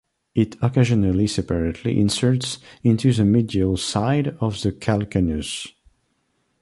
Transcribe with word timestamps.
It 0.33 0.55
occasionally 0.63 1.27
separately 1.27 1.99
inserts 1.99 2.57
into 2.81 3.13
the 3.13 3.23
medial 3.23 3.77
side 3.77 4.35
of 4.41 4.59
the 4.63 4.71
calcaneus. 4.71 5.67